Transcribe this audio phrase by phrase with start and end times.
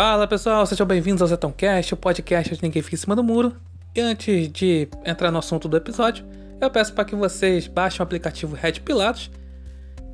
[0.00, 3.56] Fala pessoal, sejam bem-vindos ao Zetãocast, o podcast onde ninguém fica em cima do muro.
[3.96, 6.24] E antes de entrar no assunto do episódio,
[6.60, 9.28] eu peço para que vocês baixem o aplicativo Red Pilatos,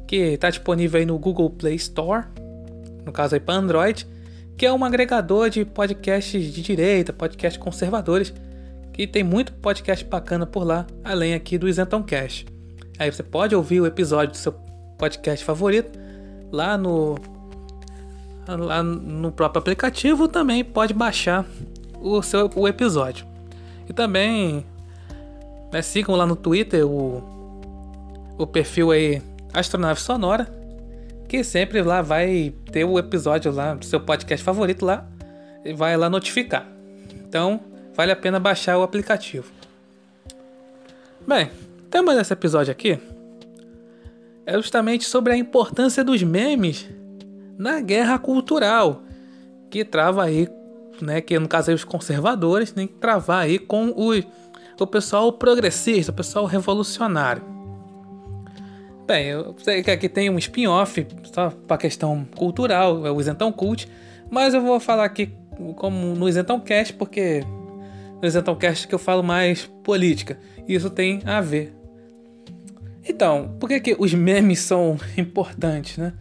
[0.08, 2.24] que está disponível aí no Google Play Store,
[3.04, 4.08] no caso aí para Android,
[4.56, 8.32] que é um agregador de podcasts de direita, podcasts conservadores,
[8.90, 12.46] que tem muito podcast bacana por lá, além aqui do Isentãocast.
[12.98, 14.52] Aí você pode ouvir o episódio do seu
[14.96, 15.98] podcast favorito
[16.50, 17.16] lá no
[18.46, 21.46] lá no próprio aplicativo também pode baixar
[22.00, 23.26] o seu o episódio.
[23.88, 24.64] E também
[25.72, 27.22] né, sigam lá no Twitter o,
[28.38, 29.22] o perfil aí
[29.52, 30.48] Astronave Sonora,
[31.28, 35.06] que sempre lá vai ter o episódio lá do seu podcast favorito lá
[35.64, 36.66] e vai lá notificar.
[37.26, 37.60] Então,
[37.94, 39.50] vale a pena baixar o aplicativo.
[41.26, 41.50] Bem,
[41.90, 42.98] tema desse episódio aqui
[44.46, 46.86] é justamente sobre a importância dos memes
[47.58, 49.02] na guerra cultural
[49.70, 50.48] que trava aí,
[51.00, 54.12] né, que no caso aí os conservadores tem que travar aí com o,
[54.78, 57.42] o pessoal progressista, o pessoal revolucionário.
[59.06, 63.52] Bem, eu sei que aqui tem um spin-off só para questão cultural, é o Isentão
[63.52, 63.88] Cult,
[64.30, 65.30] mas eu vou falar aqui
[65.76, 67.44] como no Isentão Cast, porque
[68.20, 70.38] no Isentão Cast que eu falo mais política.
[70.66, 71.74] E isso tem a ver.
[73.06, 76.14] Então, por que, que os memes são importantes, né?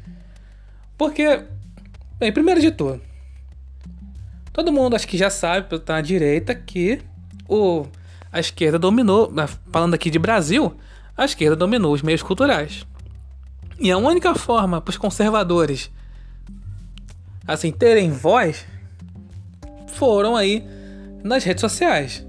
[0.98, 1.44] Porque,
[2.20, 3.02] bem, primeiro de tudo,
[4.52, 7.02] todo mundo acho que já sabe, pelo tá na direita, que
[7.48, 7.86] o,
[8.32, 9.32] a esquerda dominou,
[9.72, 10.76] falando aqui de Brasil,
[11.18, 12.86] a esquerda dominou os meios culturais.
[13.80, 15.92] E a única forma para os conservadores
[17.46, 18.66] assim terem voz
[19.88, 20.64] foram aí
[21.24, 22.26] nas redes sociais.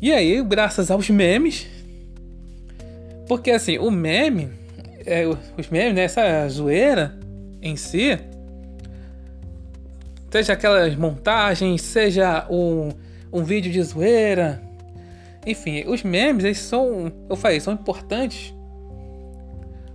[0.00, 1.66] E aí, graças aos memes,
[3.28, 4.50] porque assim, o meme
[5.06, 6.04] é, os memes, né?
[6.04, 7.18] Essa zoeira
[7.60, 8.18] em si,
[10.30, 12.90] seja aquelas montagens, seja um,
[13.32, 14.62] um vídeo de zoeira,
[15.46, 18.54] enfim, os memes, eles são, eu falei, são importantes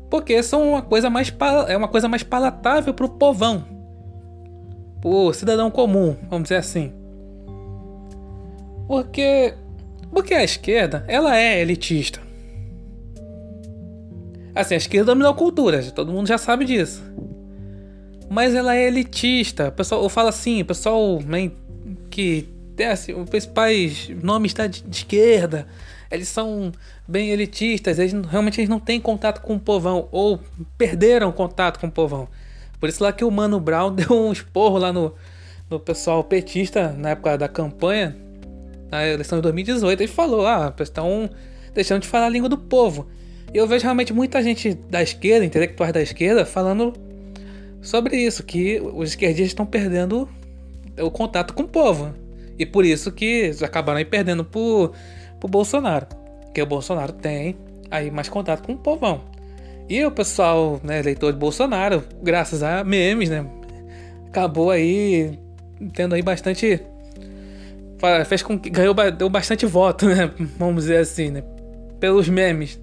[0.10, 1.34] porque são uma coisa mais
[1.68, 3.66] é uma coisa mais palatável pro povão,
[5.02, 6.94] pro cidadão comum, vamos dizer assim.
[8.88, 9.54] Porque
[10.12, 12.22] porque a esquerda, ela é elitista.
[14.58, 17.04] Assim, a esquerda dominou a cultura, todo mundo já sabe disso.
[18.30, 19.70] Mas ela é elitista.
[19.70, 21.52] O pessoal eu falo assim, o pessoal né,
[22.10, 25.68] que tem assim, os principais nomes da de esquerda,
[26.12, 26.72] eles são
[27.08, 30.40] bem elitistas, eles realmente eles não têm contato com o povão, ou
[30.78, 32.28] perderam contato com o povão.
[32.80, 35.14] Por isso lá que o Mano Brown deu um esporro lá no,
[35.70, 38.16] no pessoal petista na época da campanha,
[38.92, 41.30] na eleição de 2018, ele falou: ah, estão
[41.74, 43.08] deixando de falar a língua do povo.
[43.54, 46.94] E eu vejo realmente muita gente da esquerda, intelectuais da esquerda, falando
[47.82, 50.28] sobre isso, que os esquerdistas estão perdendo
[51.00, 52.14] o contato com o povo.
[52.60, 54.92] E por isso que acabaram aí perdendo pro,
[55.40, 56.08] pro Bolsonaro.
[56.44, 57.56] Porque o Bolsonaro tem
[57.90, 59.22] aí mais contato com o povão.
[59.90, 63.46] E o pessoal, né, eleitor de Bolsonaro, graças a memes, né,
[64.28, 65.40] acabou aí
[65.94, 66.82] tendo aí bastante
[68.28, 71.44] fez com que ganhou deu bastante voto, né, vamos dizer assim, né,
[72.00, 72.80] pelos memes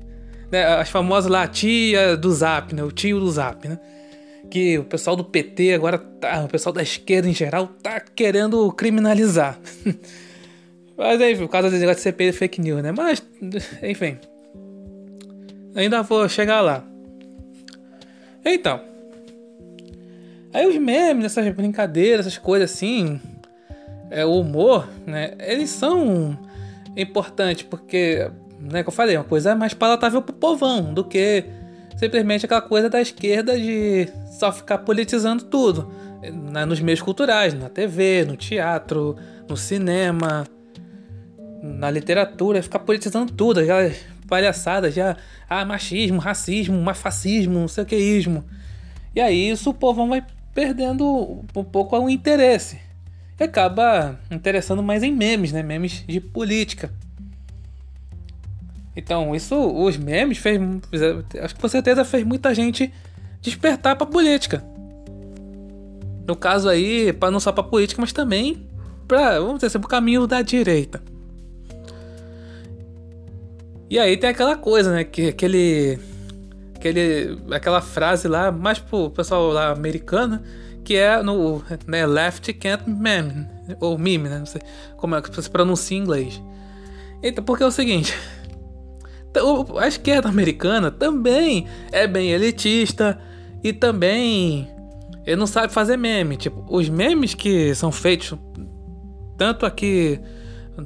[0.51, 2.83] né, as famosas lá, tia do Zap, né?
[2.83, 3.79] O tio do Zap, né?
[4.51, 8.71] Que o pessoal do PT agora tá, o pessoal da esquerda em geral tá querendo
[8.73, 9.59] criminalizar.
[10.97, 12.93] Mas enfim, por causa do negócio de CPI fake news, né?
[12.93, 13.23] Mas,
[13.83, 14.19] enfim.
[15.75, 16.85] Ainda vou chegar lá.
[18.45, 18.81] Então.
[20.53, 23.21] Aí os memes, essas brincadeiras, essas coisas assim,
[24.09, 25.35] é, o humor, né?
[25.41, 26.39] Eles são
[26.97, 28.31] importantes porque
[28.65, 31.45] né, que eu falei, uma coisa mais palatável pro povão do que
[31.97, 34.09] simplesmente aquela coisa da esquerda de
[34.39, 35.93] só ficar politizando tudo.
[36.23, 39.17] Né, nos meios culturais, na TV, no teatro,
[39.49, 40.47] no cinema,
[41.63, 45.17] na literatura, ficar politizando tudo, aquelas palhaçadas já,
[45.49, 48.45] ah, machismo, racismo, fascismo, não sei o que ismo.
[49.15, 50.25] E aí isso o povão vai
[50.55, 52.79] perdendo um pouco o interesse.
[53.39, 55.63] E acaba interessando mais em memes, né?
[55.63, 56.91] Memes de política.
[58.97, 60.61] Então, isso, os memes fez,
[61.43, 62.93] acho que com certeza fez muita gente
[63.41, 64.65] despertar para política.
[66.27, 68.67] No caso aí, para não só para política, mas também
[69.07, 71.03] para, vamos dizer assim, pro caminho da direita.
[73.91, 75.99] E aí tem aquela coisa, né, que aquele
[76.75, 80.41] aquele aquela frase lá, mais pro pessoal lá americano,
[80.83, 83.47] que é no né, left can't meme,
[83.81, 84.63] ou meme, né, não sei
[84.97, 86.43] como é que se pronuncia em inglês.
[87.23, 88.15] Então, porque é o seguinte,
[89.79, 93.19] a esquerda americana também é bem elitista
[93.63, 94.69] e também
[95.27, 96.37] ele não sabe fazer meme.
[96.37, 98.39] Tipo, os memes que são feitos
[99.37, 100.21] tanto aqui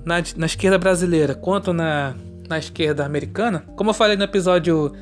[0.05, 2.15] na, na esquerda brasileira quanto na,
[2.49, 4.93] na esquerda americana, como eu falei no episódio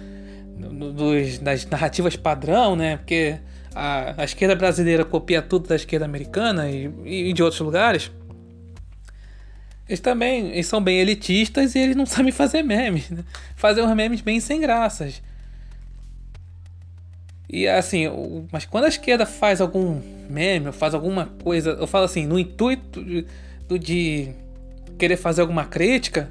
[0.95, 2.97] dos, das narrativas padrão, né?
[2.97, 3.39] Porque
[3.75, 8.11] a, a esquerda brasileira copia tudo da esquerda americana e, e de outros lugares.
[9.89, 13.11] Eles também eles são bem elitistas e eles não sabem fazer memes.
[13.11, 13.25] Né?
[13.55, 15.23] Fazer uns memes bem sem graças.
[17.49, 18.07] E assim,
[18.51, 23.05] mas quando a esquerda faz algum meme, faz alguma coisa, eu falo assim, no intuito
[23.05, 23.25] de,
[23.79, 24.33] de
[24.99, 26.29] querer fazer alguma crítica,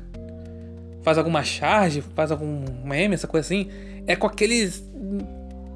[1.03, 3.69] faz alguma charge, faz algum meme, essa coisa assim,
[4.07, 4.83] é com aqueles.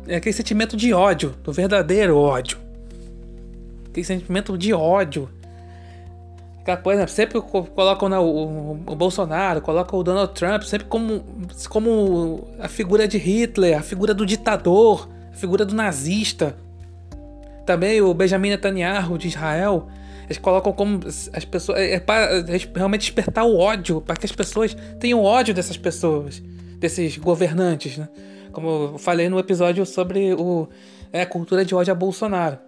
[0.07, 2.57] É aquele sentimento de ódio, do verdadeiro ódio.
[3.89, 5.29] Aquele sentimento de ódio.
[6.61, 11.23] Aquela coisa, sempre colocam né, o, o, Bolsonaro, colocam o Donald Trump, sempre como,
[11.69, 16.57] como a figura de Hitler, a figura do ditador, a figura do nazista.
[17.65, 19.87] Também o Benjamin Netanyahu de Israel
[20.29, 20.99] eles colocam como
[21.33, 21.79] as pessoas.
[21.79, 22.45] É, é para
[22.75, 26.39] realmente despertar o ódio, para que as pessoas tenham ódio dessas pessoas,
[26.77, 28.07] desses governantes, né?
[28.51, 30.69] Como eu falei no episódio sobre o,
[31.11, 32.59] é, a cultura de ódio a Bolsonaro.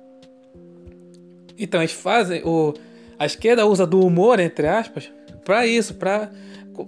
[1.56, 2.42] Então, eles fazem.
[2.44, 2.74] O,
[3.22, 5.12] a esquerda usa do humor, entre aspas,
[5.46, 6.32] para isso, para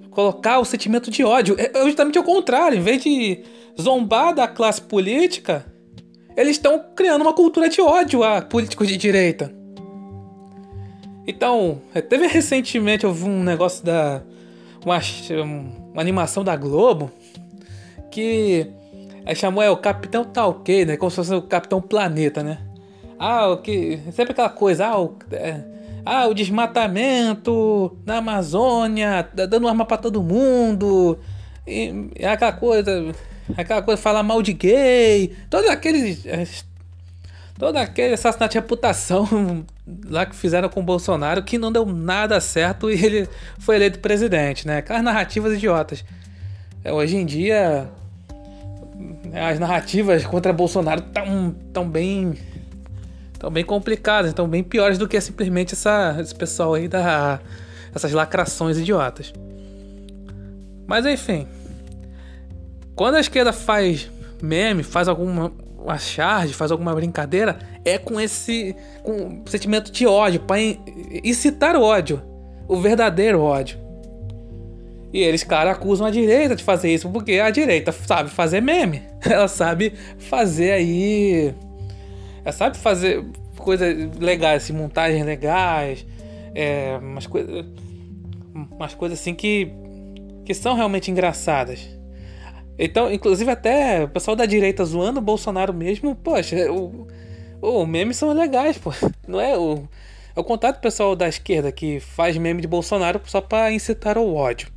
[0.09, 1.55] colocar o sentimento de ódio.
[1.59, 2.75] É, é justamente o contrário.
[2.75, 3.43] Em vez de
[3.79, 5.63] zombar da classe política,
[6.35, 9.53] eles estão criando uma cultura de ódio a políticos de direita.
[11.27, 14.23] Então, é, teve recentemente, eu vi um negócio da.
[14.83, 14.99] Uma,
[15.93, 17.11] uma animação da Globo
[18.09, 18.71] que
[19.23, 20.97] é, chamou é, o Capitão Talquei, né?
[20.97, 22.57] Como se fosse o Capitão Planeta, né?
[23.19, 23.99] Ah, o que.
[24.11, 25.72] Sempre aquela coisa, ah, o, é,
[26.05, 31.17] ah, o desmatamento na Amazônia, dando arma para todo mundo.
[31.67, 33.13] E, é aquela coisa.
[33.57, 35.35] Aquela coisa, falar mal de gay.
[35.49, 36.45] Todos aqueles é,
[37.57, 39.65] todo aquele assassinato de reputação
[40.05, 43.29] lá que fizeram com o Bolsonaro que não deu nada certo e ele
[43.59, 44.77] foi eleito presidente, né?
[44.77, 46.03] Aquelas narrativas idiotas.
[46.83, 47.89] É, hoje em dia,
[49.33, 52.33] as narrativas contra Bolsonaro estão tão bem
[53.43, 57.41] tão bem complicadas, estão bem piores do que simplesmente essa, esse pessoal aí da
[57.93, 59.33] essas lacrações idiotas.
[60.87, 61.45] Mas enfim,
[62.95, 64.09] quando a esquerda faz
[64.41, 68.73] meme, faz alguma uma charge, faz alguma brincadeira, é com esse
[69.03, 70.61] com sentimento de ódio, para
[71.21, 72.21] incitar o ódio,
[72.65, 73.77] o verdadeiro ódio.
[75.11, 79.03] E eles, cara, acusam a direita de fazer isso, porque a direita sabe fazer meme.
[79.29, 81.53] Ela sabe fazer aí.
[82.43, 83.23] Ela sabe fazer
[83.57, 86.05] coisas legais, assim, montagens legais,
[86.53, 87.65] é, umas coisas.
[88.53, 89.71] Umas coisas assim que.
[90.45, 91.89] que são realmente engraçadas.
[92.77, 97.07] Então, inclusive até o pessoal da direita zoando o Bolsonaro mesmo, poxa, o,
[97.61, 98.91] o memes são legais, pô.
[99.27, 99.83] Não é o.
[100.35, 104.17] É o contato do pessoal da esquerda que faz meme de Bolsonaro só para incitar
[104.17, 104.67] o ódio.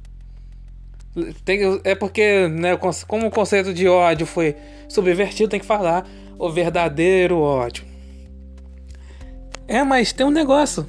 [1.46, 4.54] Tem, é porque, né, como o conceito de ódio foi
[4.86, 6.06] subvertido, tem que falar
[6.38, 7.84] o verdadeiro ódio.
[9.68, 10.86] É, mas tem um negócio.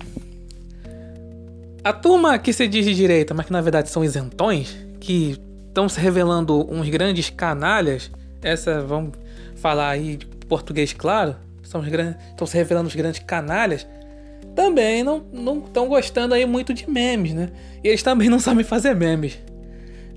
[1.83, 5.87] A turma que se diz de direita, mas que na verdade são isentões, que estão
[5.87, 8.11] se revelando uns grandes canalhas.
[8.41, 9.13] Essa, vamos
[9.55, 13.87] falar aí de português claro, são estão se revelando os grandes canalhas.
[14.55, 15.23] Também não
[15.65, 17.51] estão gostando aí muito de memes, né?
[17.83, 19.37] E eles também não sabem fazer memes,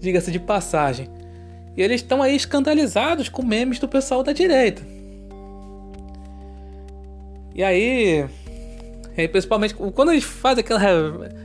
[0.00, 1.08] diga-se de passagem.
[1.76, 4.82] E eles estão aí escandalizados com memes do pessoal da direita.
[7.54, 8.24] E aí,
[9.16, 10.82] é, principalmente quando eles fazem aquela,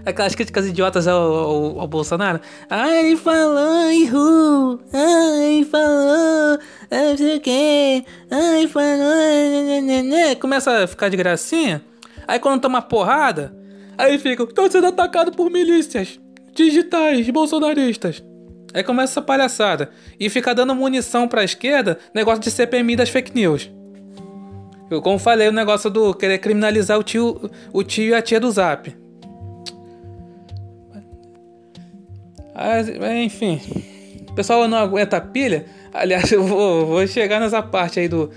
[0.06, 2.40] aquelas críticas idiotas ao, ao, ao Bolsonaro.
[2.70, 4.80] Ai, falou, Ihu!
[4.94, 6.60] Ai, falou!
[6.92, 8.06] Não sei o que!
[8.32, 10.36] Ai, falou!
[10.40, 11.82] Começa a ficar de gracinha.
[12.28, 13.56] Aí quando toma porrada,
[13.98, 16.20] aí fica, tô sendo atacado por milícias
[16.54, 18.24] digitais bolsonaristas.
[18.74, 19.90] Aí começa essa palhaçada.
[20.20, 23.70] E fica dando munição pra esquerda, negócio de CPMI das fake news.
[24.90, 28.40] Eu, como falei, o negócio do querer criminalizar o tio, o tio e a tia
[28.40, 28.96] do zap.
[32.54, 32.88] Mas,
[33.24, 33.60] enfim.
[34.30, 35.66] O pessoal não aguenta pilha.
[35.94, 38.32] Aliás, eu vou, vou chegar nessa parte aí do.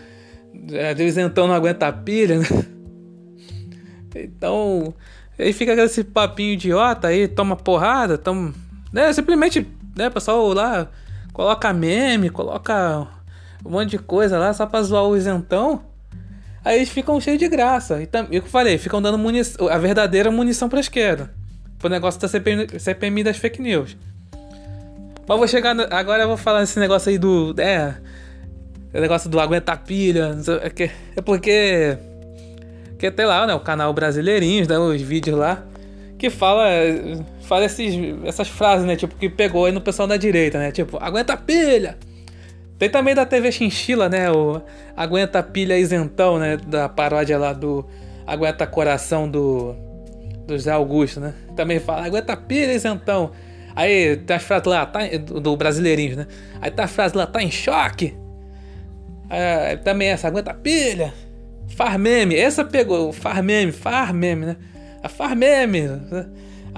[0.72, 2.46] É, do isentão não aguenta pilha, né?
[4.14, 4.94] Então.
[5.38, 8.52] Aí fica esse papinho idiota aí, toma porrada, toma.
[8.92, 10.88] Né, simplesmente, né, pessoal lá
[11.38, 13.06] coloca meme, coloca
[13.64, 15.82] um monte de coisa lá só pra zoar o isentão.
[16.64, 18.02] Aí eles ficam cheios de graça.
[18.02, 21.30] E tam, eu falei, ficam dando munição, a verdadeira munição pra esquerda.
[21.78, 23.96] Pro negócio da CPMI, CPMI das fake news.
[25.28, 25.74] Mas vou chegar.
[25.74, 27.54] No, agora eu vou falar desse negócio aí do.
[27.58, 27.94] É.
[28.94, 30.36] O negócio do aguenta pilha.
[30.62, 31.98] É, que, é porque.
[32.98, 33.54] Que tem lá, né?
[33.54, 35.62] O canal Brasileirinhos, né, os vídeos lá.
[36.18, 36.64] Que fala.
[37.42, 38.96] Fala esses, essas frases, né?
[38.96, 40.72] Tipo, que pegou aí no pessoal da direita, né?
[40.72, 41.96] Tipo, aguenta pilha!
[42.78, 44.30] Tem também da TV Chinchila, né?
[44.30, 44.62] O
[44.96, 46.56] Aguenta Pilha Isentão, né?
[46.56, 47.84] Da paródia lá do
[48.26, 49.74] Aguenta Coração do,
[50.46, 51.34] do Zé Augusto, né?
[51.56, 53.32] Também fala Aguenta Pilha Isentão.
[53.74, 55.00] Aí tem as frases lá, tá,
[55.40, 56.26] do, Brasileirinho, né?
[56.60, 58.16] Aí tá a frase lá, tá em choque.
[59.30, 61.14] É, também essa, aguenta pilha.
[61.76, 64.56] Farmeme, essa pegou, farmeme, farmeme, né?
[65.02, 65.82] A farmeme.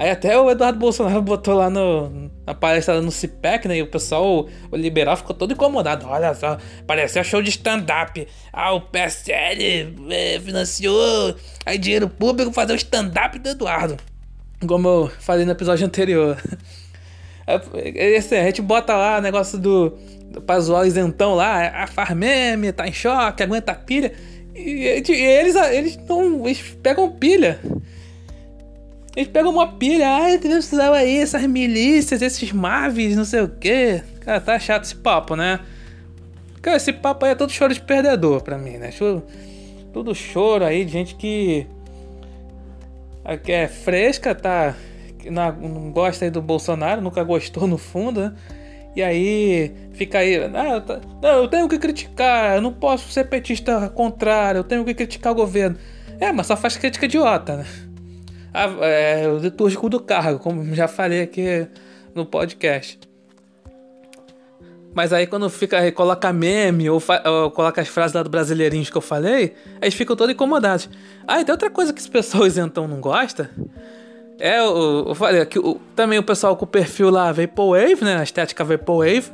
[0.01, 3.77] Aí até o Eduardo Bolsonaro botou lá no, na palestra no CIPEC, né?
[3.77, 6.07] E o pessoal, o liberal, ficou todo incomodado.
[6.09, 8.27] Olha só, pareceu show de stand-up.
[8.51, 13.99] Ah, o PSL é, financiou aí dinheiro público fazer o stand-up do Eduardo.
[14.67, 16.39] Como eu falei no episódio anterior.
[17.95, 19.99] Esse, a gente bota lá o negócio do,
[20.31, 20.43] do
[20.73, 24.15] o isentão lá, a Farmeme tá em choque, aguenta pilha.
[24.55, 27.61] E, e, eles, eles, não, eles pegam pilha.
[29.17, 34.03] Eles pegam uma pilha, ai, precisava aí essas milícias, esses maves, não sei o que.
[34.21, 35.61] Cara, tá chato esse papo, né?
[36.63, 38.91] Cara, esse papo aí é todo choro de perdedor pra mim, né?
[39.93, 41.67] Tudo choro aí de gente que.
[43.43, 44.77] que é fresca, tá
[45.29, 48.33] não, não gosta aí do Bolsonaro, nunca gostou no fundo, né?
[48.95, 50.49] E aí fica aí, ah,
[51.23, 55.33] não, eu tenho que criticar, eu não posso ser petista contrário, eu tenho que criticar
[55.33, 55.77] o governo.
[56.19, 57.67] É, mas só faz crítica idiota, né?
[58.53, 61.67] Ah, é, o litúrgico do cargo, como já falei aqui
[62.15, 62.99] no podcast.
[64.93, 68.97] Mas aí quando fica, coloca meme ou, ou, coloca as frases lá do Brasileirinhos que
[68.97, 70.91] eu falei, eles ficam todos incomodados.
[71.27, 73.49] Ah, e tem outra coisa que as pessoas então não gostam
[74.41, 75.61] é, eu, eu falei que
[75.95, 78.17] também o pessoal com o perfil lá Vaporwave, né?
[78.17, 79.31] A estética Vaporwave.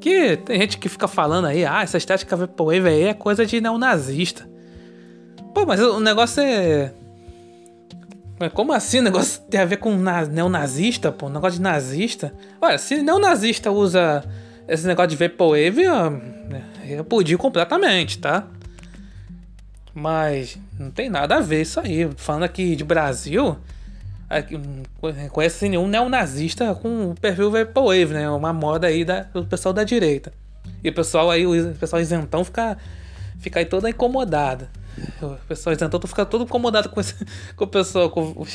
[0.00, 3.60] Que tem gente que fica falando aí, ah, essa estética Vaporwave aí é coisa de
[3.60, 4.50] neonazista.
[5.54, 6.92] Pô, mas o negócio é.
[8.50, 9.96] Como assim o negócio tem a ver com
[10.30, 11.28] neonazista, pô?
[11.28, 12.32] Negócio de nazista?
[12.60, 14.24] Olha, se neonazista usa
[14.68, 16.22] esse negócio de Vaporwave, eu,
[16.88, 18.46] eu podia completamente, tá?
[19.94, 22.08] Mas não tem nada a ver isso aí.
[22.16, 23.56] Falando aqui de Brasil,
[25.30, 28.28] conhece nenhum neonazista com o perfil Vaporwave, né?
[28.30, 30.32] Uma moda aí da, do pessoal da direita.
[30.82, 32.78] E o pessoal aí, o pessoal isentão fica,
[33.38, 34.68] fica aí toda incomodada.
[35.22, 37.14] O pessoal isentão fica todo incomodado com, esse,
[37.56, 38.46] com o pessoal, com o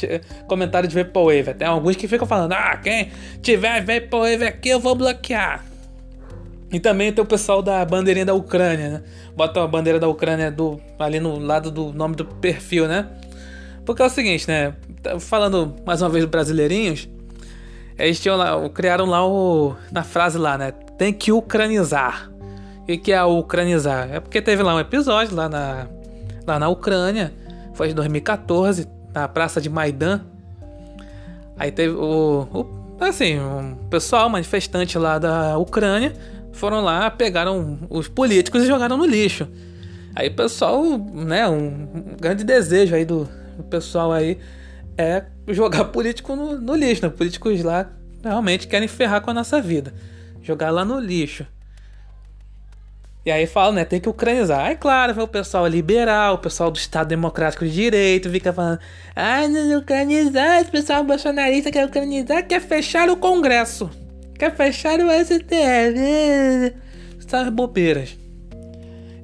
[0.48, 1.54] comentário de Vaporwave.
[1.54, 5.66] Tem alguns que ficam falando, ah, quem tiver Vaporwave aqui eu vou bloquear.
[6.72, 9.04] E também tem o pessoal da bandeirinha da Ucrânia, né?
[9.36, 13.08] Bota a bandeira da Ucrânia do, ali no lado do nome do perfil, né?
[13.86, 14.74] Porque é o seguinte, né?
[15.02, 17.08] Tá falando mais uma vez Brasileirinhos,
[17.98, 19.76] eles tinham lá, criaram lá o.
[19.92, 20.72] Na frase lá, né?
[20.98, 22.30] Tem que ucranizar.
[22.84, 24.10] O que é ucranizar?
[24.12, 25.88] É porque teve lá um episódio lá na,
[26.48, 27.34] lá na Ucrânia,
[27.74, 30.22] foi em 2014, na praça de Maidan.
[31.58, 36.14] Aí teve o, o assim, um pessoal manifestante lá da Ucrânia
[36.54, 39.48] foram lá, pegaram os políticos e jogaram no lixo.
[40.16, 44.40] Aí o pessoal, né, um grande desejo aí do, o pessoal aí
[44.98, 47.10] é jogar político no, no lixo, né?
[47.10, 47.88] Políticos lá
[48.24, 49.94] realmente querem ferrar com a nossa vida.
[50.42, 51.46] Jogar lá no lixo.
[53.28, 53.84] E aí fala, né?
[53.84, 54.68] Tem que ucranizar.
[54.68, 58.80] Aí, claro, o pessoal liberal, o pessoal do Estado Democrático de Direito fica falando:
[59.14, 63.92] ah, não ucranizar, esse pessoal bolsonarista quer ucranizar, quer fechar o Congresso,
[64.40, 66.74] quer fechar o STF.
[67.20, 68.18] Essas bobeiras.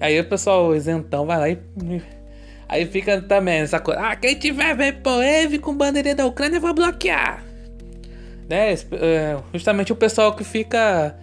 [0.01, 1.57] Aí o pessoal isentão vai lá e
[2.67, 4.01] Aí fica também essa coisa.
[4.01, 7.41] Ah, quem tiver Vaporwave com bandeirinha da Ucrânia vai bloquear.
[8.49, 8.73] Né?
[8.73, 11.15] É, justamente o pessoal que fica.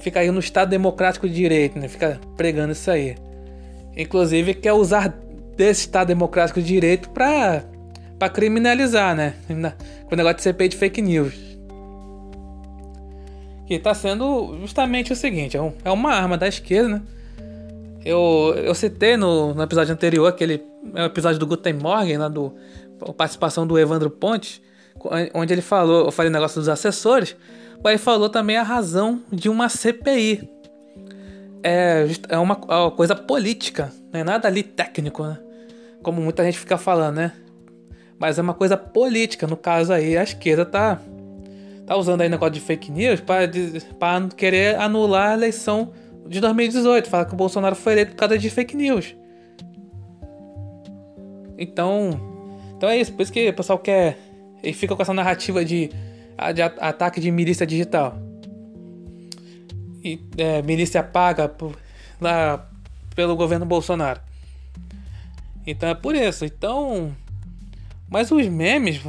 [0.00, 1.88] Fica aí no Estado Democrático de Direito, né?
[1.88, 3.16] Fica pregando isso aí.
[3.96, 5.08] Inclusive quer usar
[5.56, 7.62] desse Estado Democrático de Direito pra,
[8.18, 9.34] pra criminalizar, né?
[10.06, 11.34] Com o negócio de CPI de fake news.
[13.66, 17.02] Que tá sendo justamente o seguinte: é, é uma arma da esquerda, né?
[18.04, 20.62] Eu, eu citei no, no episódio anterior, aquele
[20.94, 22.52] é episódio do Guten Morgen, lá do
[23.16, 24.60] participação do Evandro Pontes,
[25.34, 27.36] onde ele falou, eu falei o negócio dos assessores,
[27.82, 30.48] mas ele falou também a razão de uma CPI.
[31.62, 35.38] É, é uma, é uma coisa política, não é nada ali técnico, né?
[36.02, 37.32] Como muita gente fica falando, né?
[38.18, 41.00] Mas é uma coisa política, no caso aí a esquerda tá,
[41.86, 43.48] tá usando aí negócio de fake news para
[44.36, 45.92] querer anular a eleição
[46.26, 49.14] de 2018, fala que o Bolsonaro foi eleito por causa de fake news.
[51.58, 52.10] Então,
[52.76, 54.18] então é isso, por isso que o pessoal quer
[54.62, 55.90] e fica com essa narrativa de,
[56.50, 58.16] de ataque de milícia digital.
[60.36, 61.76] é, milícia paga por,
[62.20, 62.68] lá
[63.14, 64.20] pelo governo Bolsonaro.
[65.66, 66.44] Então é por isso.
[66.44, 67.14] Então.
[68.08, 69.00] Mas os memes,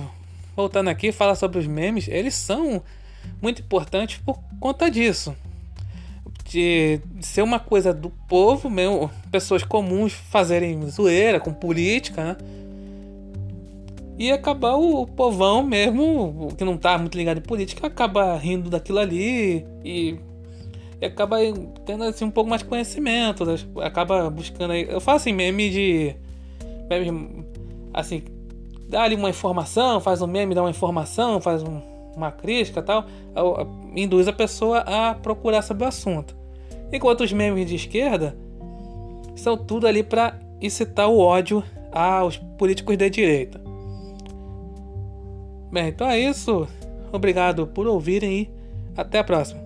[0.56, 2.82] voltando aqui, falar sobre os memes, eles são
[3.42, 5.36] muito importantes por conta disso.
[6.46, 12.38] De ser uma coisa do povo, mesmo, pessoas comuns fazerem zoeira com política, né?
[14.18, 19.00] E acabar o povão mesmo, que não tá muito ligado em política, acaba rindo daquilo
[19.00, 20.20] ali e,
[21.02, 21.38] e acaba
[21.86, 23.56] tendo assim, um pouco mais de conhecimento, né?
[23.82, 24.86] acaba buscando aí.
[24.88, 26.16] Eu faço assim, meme de.
[26.90, 27.46] Meme,
[27.92, 28.24] assim,
[28.88, 31.82] dá ali uma informação, faz um meme, dá uma informação, faz um,
[32.16, 33.06] uma crítica tal,
[33.96, 36.36] induz a pessoa a procurar sobre o assunto.
[36.92, 38.38] Enquanto os memes de esquerda
[39.36, 43.73] são tudo ali para incitar o ódio aos políticos da direita.
[45.74, 46.68] Bem, então é isso.
[47.12, 48.50] Obrigado por ouvirem e
[48.96, 49.63] até a próxima.